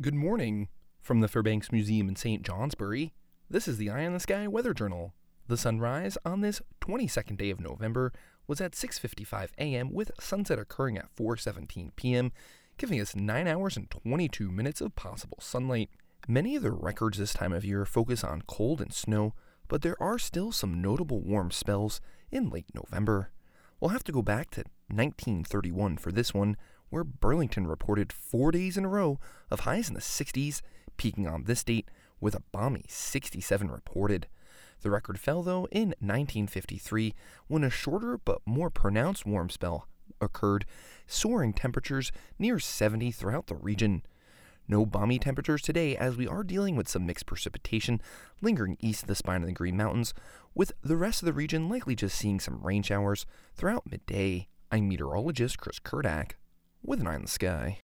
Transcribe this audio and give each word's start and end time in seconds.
Good 0.00 0.12
morning 0.12 0.66
from 1.00 1.20
the 1.20 1.28
Fairbanks 1.28 1.70
Museum 1.70 2.08
in 2.08 2.16
St. 2.16 2.42
Johnsbury. 2.42 3.12
This 3.48 3.68
is 3.68 3.76
the 3.78 3.90
Eye 3.90 4.04
on 4.04 4.12
the 4.12 4.18
Sky 4.18 4.48
Weather 4.48 4.74
Journal. 4.74 5.14
The 5.46 5.56
sunrise 5.56 6.18
on 6.24 6.40
this 6.40 6.60
22nd 6.80 7.36
day 7.36 7.50
of 7.50 7.60
November 7.60 8.12
was 8.48 8.60
at 8.60 8.72
6:55 8.72 9.50
a.m. 9.56 9.92
with 9.92 10.10
sunset 10.18 10.58
occurring 10.58 10.98
at 10.98 11.14
4:17 11.14 11.94
p.m., 11.94 12.32
giving 12.76 13.00
us 13.00 13.14
9 13.14 13.46
hours 13.46 13.76
and 13.76 13.88
22 13.88 14.50
minutes 14.50 14.80
of 14.80 14.96
possible 14.96 15.38
sunlight. 15.40 15.90
Many 16.26 16.56
of 16.56 16.64
the 16.64 16.72
records 16.72 17.18
this 17.18 17.32
time 17.32 17.52
of 17.52 17.64
year 17.64 17.86
focus 17.86 18.24
on 18.24 18.42
cold 18.48 18.80
and 18.80 18.92
snow, 18.92 19.32
but 19.68 19.82
there 19.82 20.02
are 20.02 20.18
still 20.18 20.50
some 20.50 20.82
notable 20.82 21.20
warm 21.20 21.52
spells 21.52 22.00
in 22.32 22.50
late 22.50 22.74
November. 22.74 23.30
We'll 23.78 23.90
have 23.90 24.04
to 24.04 24.12
go 24.12 24.22
back 24.22 24.50
to 24.52 24.64
1931 24.88 25.98
for 25.98 26.10
this 26.10 26.34
one, 26.34 26.56
where 26.94 27.02
Burlington 27.02 27.66
reported 27.66 28.12
four 28.12 28.52
days 28.52 28.76
in 28.76 28.84
a 28.84 28.88
row 28.88 29.18
of 29.50 29.60
highs 29.60 29.88
in 29.88 29.94
the 29.94 30.00
60s, 30.00 30.60
peaking 30.96 31.26
on 31.26 31.42
this 31.42 31.64
date 31.64 31.90
with 32.20 32.36
a 32.36 32.42
balmy 32.52 32.84
67 32.86 33.68
reported. 33.68 34.28
The 34.82 34.92
record 34.92 35.18
fell, 35.18 35.42
though, 35.42 35.66
in 35.72 35.88
1953 35.98 37.12
when 37.48 37.64
a 37.64 37.68
shorter 37.70 38.16
but 38.16 38.42
more 38.46 38.70
pronounced 38.70 39.26
warm 39.26 39.50
spell 39.50 39.88
occurred, 40.20 40.66
soaring 41.08 41.52
temperatures 41.52 42.12
near 42.38 42.60
70 42.60 43.10
throughout 43.10 43.48
the 43.48 43.56
region. 43.56 44.04
No 44.68 44.86
balmy 44.86 45.18
temperatures 45.18 45.62
today 45.62 45.96
as 45.96 46.16
we 46.16 46.28
are 46.28 46.44
dealing 46.44 46.76
with 46.76 46.86
some 46.86 47.06
mixed 47.06 47.26
precipitation 47.26 48.00
lingering 48.40 48.76
east 48.78 49.02
of 49.02 49.08
the 49.08 49.16
spine 49.16 49.40
of 49.40 49.48
the 49.48 49.52
Green 49.52 49.76
Mountains, 49.76 50.14
with 50.54 50.70
the 50.80 50.96
rest 50.96 51.22
of 51.22 51.26
the 51.26 51.32
region 51.32 51.68
likely 51.68 51.96
just 51.96 52.16
seeing 52.16 52.38
some 52.38 52.62
rain 52.62 52.84
showers 52.84 53.26
throughout 53.56 53.90
midday. 53.90 54.46
I'm 54.70 54.88
meteorologist 54.88 55.58
Chris 55.58 55.80
Kurdak 55.80 56.34
with 56.84 57.00
an 57.00 57.06
eye 57.06 57.16
in 57.16 57.22
the 57.22 57.28
sky. 57.28 57.80